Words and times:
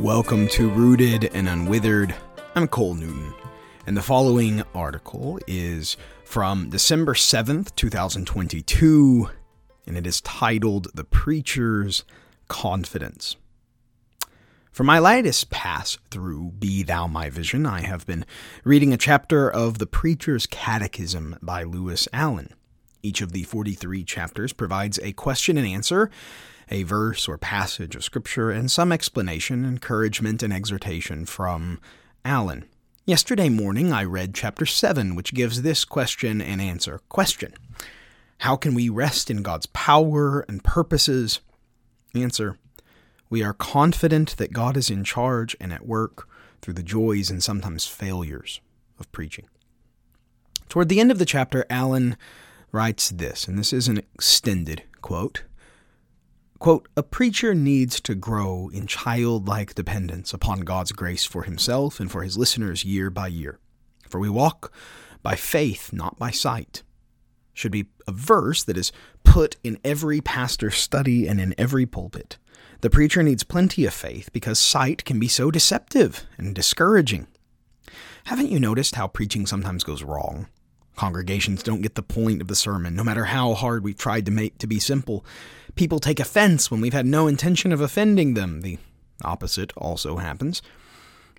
Welcome 0.00 0.48
to 0.48 0.68
Rooted 0.68 1.30
and 1.32 1.48
Unwithered. 1.48 2.14
I'm 2.54 2.68
Cole 2.68 2.94
Newton, 2.94 3.32
and 3.86 3.96
the 3.96 4.02
following 4.02 4.62
article 4.74 5.40
is 5.46 5.96
from 6.22 6.68
December 6.68 7.14
7th, 7.14 7.74
2022, 7.76 9.30
and 9.86 9.96
it 9.96 10.06
is 10.06 10.20
titled 10.20 10.88
The 10.94 11.04
Preacher's 11.04 12.04
Confidence. 12.46 13.36
For 14.70 14.84
my 14.84 14.98
latest 14.98 15.48
pass 15.48 15.96
through 16.10 16.52
Be 16.58 16.82
Thou 16.82 17.06
My 17.06 17.30
Vision, 17.30 17.64
I 17.64 17.80
have 17.80 18.06
been 18.06 18.26
reading 18.64 18.92
a 18.92 18.98
chapter 18.98 19.50
of 19.50 19.78
The 19.78 19.86
Preacher's 19.86 20.46
Catechism 20.46 21.38
by 21.40 21.62
Lewis 21.62 22.06
Allen. 22.12 22.52
Each 23.06 23.20
of 23.20 23.30
the 23.30 23.44
43 23.44 24.02
chapters 24.02 24.52
provides 24.52 24.98
a 24.98 25.12
question 25.12 25.56
and 25.56 25.64
answer 25.64 26.10
a 26.72 26.82
verse 26.82 27.28
or 27.28 27.38
passage 27.38 27.94
of 27.94 28.02
Scripture, 28.02 28.50
and 28.50 28.68
some 28.68 28.90
explanation, 28.90 29.64
encouragement, 29.64 30.42
and 30.42 30.52
exhortation 30.52 31.24
from 31.24 31.78
Allen. 32.24 32.64
Yesterday 33.04 33.48
morning 33.48 33.92
I 33.92 34.02
read 34.02 34.34
chapter 34.34 34.66
7, 34.66 35.14
which 35.14 35.34
gives 35.34 35.62
this 35.62 35.84
question 35.84 36.40
and 36.40 36.60
answer. 36.60 37.00
Question 37.08 37.54
How 38.38 38.56
can 38.56 38.74
we 38.74 38.88
rest 38.88 39.30
in 39.30 39.42
God's 39.42 39.66
power 39.66 40.40
and 40.48 40.64
purposes? 40.64 41.38
Answer 42.12 42.58
We 43.30 43.40
are 43.44 43.54
confident 43.54 44.36
that 44.36 44.52
God 44.52 44.76
is 44.76 44.90
in 44.90 45.04
charge 45.04 45.56
and 45.60 45.72
at 45.72 45.86
work 45.86 46.28
through 46.60 46.74
the 46.74 46.82
joys 46.82 47.30
and 47.30 47.40
sometimes 47.40 47.86
failures 47.86 48.60
of 48.98 49.12
preaching. 49.12 49.46
Toward 50.68 50.88
the 50.88 50.98
end 50.98 51.12
of 51.12 51.20
the 51.20 51.24
chapter, 51.24 51.64
Allen 51.70 52.16
writes 52.76 53.08
this, 53.08 53.48
and 53.48 53.58
this 53.58 53.72
is 53.72 53.88
an 53.88 53.96
extended 53.96 54.82
quote. 55.00 55.44
Quote, 56.58 56.88
a 56.94 57.02
preacher 57.02 57.54
needs 57.54 58.02
to 58.02 58.14
grow 58.14 58.68
in 58.70 58.86
childlike 58.86 59.74
dependence 59.74 60.34
upon 60.34 60.60
God's 60.60 60.92
grace 60.92 61.24
for 61.24 61.44
himself 61.44 61.98
and 61.98 62.12
for 62.12 62.22
his 62.22 62.36
listeners 62.36 62.84
year 62.84 63.08
by 63.08 63.28
year. 63.28 63.58
For 64.10 64.20
we 64.20 64.28
walk 64.28 64.74
by 65.22 65.36
faith, 65.36 65.90
not 65.90 66.18
by 66.18 66.30
sight. 66.30 66.82
Should 67.54 67.72
be 67.72 67.86
a 68.06 68.12
verse 68.12 68.62
that 68.64 68.76
is 68.76 68.92
put 69.24 69.56
in 69.64 69.78
every 69.82 70.20
pastor's 70.20 70.76
study 70.76 71.26
and 71.26 71.40
in 71.40 71.54
every 71.56 71.86
pulpit. 71.86 72.36
The 72.82 72.90
preacher 72.90 73.22
needs 73.22 73.42
plenty 73.42 73.86
of 73.86 73.94
faith 73.94 74.28
because 74.34 74.58
sight 74.58 75.06
can 75.06 75.18
be 75.18 75.28
so 75.28 75.50
deceptive 75.50 76.26
and 76.36 76.54
discouraging. 76.54 77.26
Haven't 78.24 78.50
you 78.50 78.60
noticed 78.60 78.96
how 78.96 79.06
preaching 79.08 79.46
sometimes 79.46 79.82
goes 79.82 80.02
wrong? 80.02 80.48
Congregations 80.96 81.62
don't 81.62 81.82
get 81.82 81.94
the 81.94 82.02
point 82.02 82.40
of 82.40 82.48
the 82.48 82.56
sermon, 82.56 82.96
no 82.96 83.04
matter 83.04 83.26
how 83.26 83.54
hard 83.54 83.84
we've 83.84 83.98
tried 83.98 84.24
to 84.26 84.32
make 84.32 84.58
to 84.58 84.66
be 84.66 84.80
simple. 84.80 85.24
People 85.74 86.00
take 86.00 86.18
offense 86.18 86.70
when 86.70 86.80
we've 86.80 86.94
had 86.94 87.06
no 87.06 87.26
intention 87.26 87.70
of 87.70 87.82
offending 87.82 88.34
them. 88.34 88.62
The 88.62 88.78
opposite 89.22 89.72
also 89.76 90.16
happens. 90.16 90.62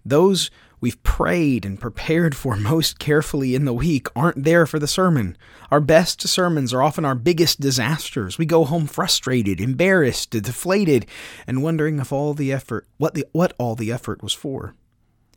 Those 0.05 0.51
we've 0.79 1.01
prayed 1.01 1.65
and 1.65 1.81
prepared 1.81 2.35
for 2.35 2.55
most 2.55 2.99
carefully 2.99 3.55
in 3.55 3.65
the 3.65 3.73
week 3.73 4.07
aren't 4.15 4.43
there 4.43 4.67
for 4.67 4.77
the 4.77 4.87
sermon. 4.87 5.35
Our 5.71 5.81
best 5.81 6.27
sermons 6.27 6.71
are 6.71 6.83
often 6.83 7.03
our 7.03 7.15
biggest 7.15 7.59
disasters. 7.59 8.37
We 8.37 8.45
go 8.45 8.63
home 8.63 8.85
frustrated, 8.85 9.59
embarrassed, 9.59 10.29
deflated, 10.29 11.07
and 11.47 11.63
wondering 11.63 11.99
if 11.99 12.13
all 12.13 12.33
the 12.33 12.53
effort 12.53 12.87
what 12.97 13.15
the 13.15 13.25
what 13.31 13.53
all 13.57 13.75
the 13.75 13.91
effort 13.91 14.21
was 14.21 14.33
for. 14.33 14.75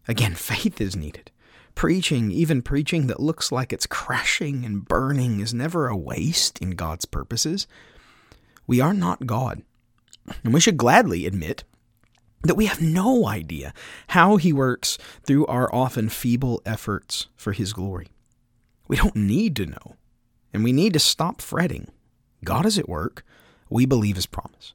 Again, 0.07 0.35
faith 0.37 0.81
is 0.81 0.95
needed. 0.95 1.31
Preaching, 1.81 2.31
even 2.31 2.61
preaching 2.61 3.07
that 3.07 3.21
looks 3.21 3.51
like 3.51 3.73
it's 3.73 3.87
crashing 3.87 4.67
and 4.67 4.87
burning, 4.87 5.41
is 5.41 5.55
never 5.55 5.89
a 5.89 5.97
waste 5.97 6.59
in 6.59 6.73
God's 6.73 7.07
purposes. 7.07 7.67
We 8.67 8.83
are 8.83 8.93
not 8.93 9.27
God. 9.27 9.63
And 10.45 10.53
we 10.53 10.61
should 10.61 10.77
gladly 10.77 11.25
admit 11.25 11.65
that 12.43 12.57
we 12.59 12.67
have 12.67 12.83
no 12.83 13.27
idea 13.27 13.73
how 14.09 14.37
He 14.37 14.53
works 14.53 14.99
through 15.25 15.47
our 15.47 15.75
often 15.75 16.11
feeble 16.11 16.61
efforts 16.67 17.29
for 17.35 17.53
His 17.53 17.73
glory. 17.73 18.09
We 18.87 18.97
don't 18.97 19.17
need 19.17 19.57
to 19.57 19.65
know, 19.65 19.97
and 20.53 20.63
we 20.63 20.75
need 20.75 20.93
to 20.93 20.99
stop 20.99 21.41
fretting. 21.41 21.89
God 22.45 22.67
is 22.67 22.79
at 22.79 22.91
work. 22.91 23.25
We 23.71 23.87
believe 23.87 24.17
His 24.17 24.27
promise. 24.27 24.75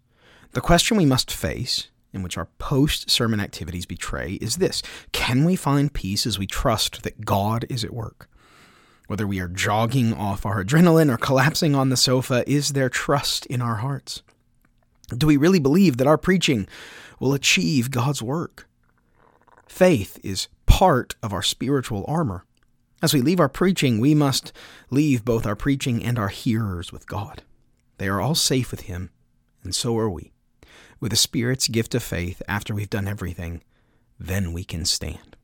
The 0.54 0.60
question 0.60 0.98
we 0.98 1.06
must 1.06 1.32
face 1.32 1.90
in 2.16 2.24
which 2.24 2.38
our 2.38 2.48
post 2.58 3.10
sermon 3.10 3.40
activities 3.40 3.86
betray 3.86 4.34
is 4.42 4.56
this 4.56 4.82
Can 5.12 5.44
we 5.44 5.56
find 5.56 5.94
peace 5.94 6.26
as 6.26 6.40
we 6.40 6.48
trust 6.48 7.04
that 7.04 7.26
God 7.26 7.66
is 7.70 7.84
at 7.84 7.94
work? 7.94 8.30
Whether 9.08 9.28
we 9.28 9.40
are 9.40 9.48
jogging 9.48 10.14
off 10.14 10.46
our 10.46 10.64
adrenaline 10.64 11.14
or 11.14 11.18
collapsing 11.18 11.76
on 11.76 11.90
the 11.90 11.98
sofa, 11.98 12.44
is 12.50 12.70
there 12.70 12.90
trust 12.90 13.46
in 13.46 13.62
our 13.62 13.76
hearts? 13.76 14.24
Do 15.16 15.28
we 15.28 15.38
really 15.38 15.60
believe 15.60 15.98
that 15.98 16.08
our 16.08 16.18
preaching 16.18 16.68
will 17.20 17.34
achieve 17.34 17.92
God's 17.92 18.24
work? 18.24 18.68
Faith 19.68 20.20
is 20.24 20.48
part 20.66 21.16
of 21.22 21.34
our 21.34 21.44
spiritual 21.44 22.06
armor. 22.08 22.46
As 23.04 23.14
we 23.14 23.22
leave 23.22 23.40
our 23.40 23.50
preaching, 23.50 24.00
we 24.00 24.16
must 24.16 24.52
leave 24.90 25.24
both 25.24 25.46
our 25.46 25.56
preaching 25.56 26.04
and 26.04 26.18
our 26.18 26.30
hearers 26.30 26.92
with 26.92 27.08
God. 27.08 27.44
They 28.00 28.08
are 28.08 28.22
all 28.22 28.34
safe 28.34 28.72
with 28.72 28.82
Him, 28.82 29.12
and 29.64 29.76
so 29.76 29.96
are 30.00 30.10
we 30.10 30.32
with 31.00 31.12
the 31.12 31.18
Spirit's 31.18 31.68
gift 31.68 31.96
of 31.96 32.04
faith 32.04 32.42
after 32.48 32.74
we've 32.74 32.90
done 32.90 33.08
everything, 33.08 33.62
then 34.20 34.54
we 34.54 34.64
can 34.64 34.86
stand. 34.86 35.36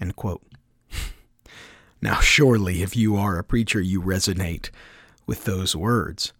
End 0.00 0.16
quote. 0.16 0.42
now, 2.02 2.20
surely, 2.20 2.82
if 2.82 2.96
you 2.96 3.16
are 3.16 3.38
a 3.38 3.44
preacher, 3.44 3.80
you 3.80 4.02
resonate 4.02 4.70
with 5.26 5.44
those 5.44 5.76
words. 5.76 6.32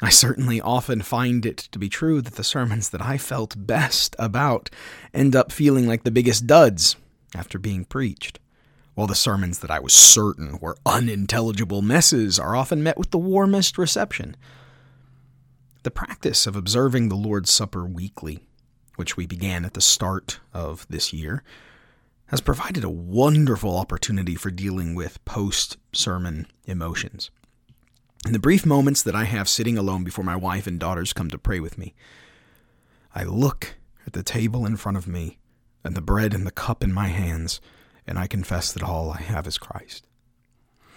I 0.00 0.10
certainly 0.10 0.60
often 0.60 1.02
find 1.02 1.44
it 1.44 1.56
to 1.56 1.78
be 1.78 1.88
true 1.88 2.22
that 2.22 2.34
the 2.34 2.44
sermons 2.44 2.90
that 2.90 3.02
I 3.02 3.18
felt 3.18 3.66
best 3.66 4.14
about 4.16 4.70
end 5.12 5.34
up 5.34 5.50
feeling 5.50 5.88
like 5.88 6.04
the 6.04 6.12
biggest 6.12 6.46
duds 6.46 6.94
after 7.34 7.58
being 7.58 7.84
preached, 7.84 8.38
while 8.94 9.08
the 9.08 9.16
sermons 9.16 9.58
that 9.58 9.72
I 9.72 9.80
was 9.80 9.92
certain 9.92 10.58
were 10.60 10.76
unintelligible 10.86 11.82
messes 11.82 12.38
are 12.38 12.54
often 12.54 12.82
met 12.82 12.96
with 12.96 13.10
the 13.10 13.18
warmest 13.18 13.76
reception. 13.76 14.36
The 15.88 15.92
practice 15.92 16.46
of 16.46 16.54
observing 16.54 17.08
the 17.08 17.16
Lord's 17.16 17.50
Supper 17.50 17.86
weekly, 17.86 18.40
which 18.96 19.16
we 19.16 19.26
began 19.26 19.64
at 19.64 19.72
the 19.72 19.80
start 19.80 20.38
of 20.52 20.86
this 20.90 21.14
year, 21.14 21.42
has 22.26 22.42
provided 22.42 22.84
a 22.84 22.90
wonderful 22.90 23.74
opportunity 23.74 24.34
for 24.34 24.50
dealing 24.50 24.94
with 24.94 25.24
post 25.24 25.78
sermon 25.94 26.46
emotions. 26.66 27.30
In 28.26 28.34
the 28.34 28.38
brief 28.38 28.66
moments 28.66 29.02
that 29.02 29.14
I 29.14 29.24
have 29.24 29.48
sitting 29.48 29.78
alone 29.78 30.04
before 30.04 30.26
my 30.26 30.36
wife 30.36 30.66
and 30.66 30.78
daughters 30.78 31.14
come 31.14 31.30
to 31.30 31.38
pray 31.38 31.58
with 31.58 31.78
me, 31.78 31.94
I 33.14 33.24
look 33.24 33.76
at 34.06 34.12
the 34.12 34.22
table 34.22 34.66
in 34.66 34.76
front 34.76 34.98
of 34.98 35.08
me 35.08 35.38
and 35.82 35.94
the 35.94 36.02
bread 36.02 36.34
and 36.34 36.46
the 36.46 36.50
cup 36.50 36.84
in 36.84 36.92
my 36.92 37.08
hands, 37.08 37.62
and 38.06 38.18
I 38.18 38.26
confess 38.26 38.74
that 38.74 38.82
all 38.82 39.10
I 39.10 39.22
have 39.22 39.46
is 39.46 39.56
Christ. 39.56 40.06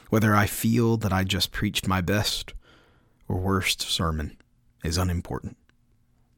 Whether 0.10 0.36
I 0.36 0.48
feel 0.48 0.98
that 0.98 1.14
I 1.14 1.24
just 1.24 1.54
preached 1.54 1.88
my 1.88 2.02
best 2.02 2.54
or 3.30 3.38
worst 3.38 3.82
sermon, 3.82 4.36
is 4.84 4.98
unimportant. 4.98 5.58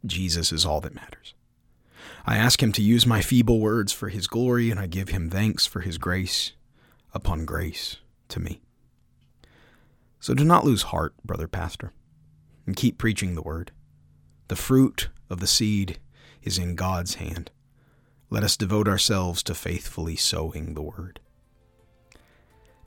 Jesus 0.06 0.52
is 0.52 0.66
all 0.66 0.82
that 0.82 0.96
matters. 0.96 1.34
I 2.26 2.38
ask 2.38 2.62
him 2.62 2.72
to 2.74 2.82
use 2.82 3.06
my 3.06 3.22
feeble 3.22 3.60
words 3.60 3.92
for 3.92 4.10
his 4.10 4.28
glory, 4.28 4.72
and 4.72 4.80
I 4.80 4.88
give 4.88 5.10
him 5.10 5.30
thanks 5.30 5.66
for 5.66 5.82
his 5.82 5.98
grace 5.98 6.54
upon 7.14 7.46
grace 7.46 7.98
to 8.30 8.40
me. 8.40 8.62
So 10.20 10.34
do 10.34 10.44
not 10.44 10.66
lose 10.66 10.84
heart, 10.84 11.14
brother 11.24 11.48
pastor, 11.48 11.92
and 12.66 12.76
keep 12.76 12.98
preaching 12.98 13.36
the 13.36 13.42
word. 13.42 13.72
The 14.48 14.56
fruit 14.56 15.10
of 15.30 15.40
the 15.40 15.48
seed 15.48 16.00
is 16.44 16.58
in 16.58 16.76
God's 16.76 17.16
hand. 17.16 17.52
Let 18.30 18.44
us 18.44 18.58
devote 18.58 18.88
ourselves 18.88 19.44
to 19.44 19.54
faithfully 19.54 20.16
sowing 20.16 20.74
the 20.74 20.82
word. 20.82 21.20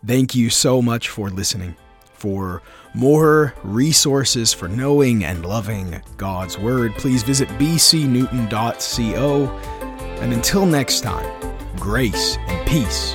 Thank 0.05 0.35
you 0.35 0.51
so 0.51 0.83
much 0.83 1.09
for 1.09 1.31
listening. 1.31 1.77
For 2.17 2.63
more 2.95 3.55
resources 3.63 4.53
for 4.53 4.69
knowing 4.69 5.25
and 5.25 5.45
loving 5.45 6.01
God's 6.17 6.59
Word, 6.59 6.95
please 6.95 7.23
visit 7.23 7.49
bcnewton.co. 7.51 9.47
And 10.21 10.33
until 10.33 10.65
next 10.65 11.03
time, 11.03 11.31
grace 11.79 12.39
and 12.49 12.67
peace 12.67 13.15